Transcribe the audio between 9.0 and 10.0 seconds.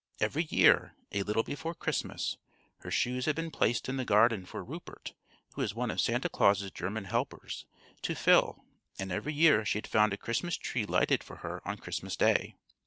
every year she had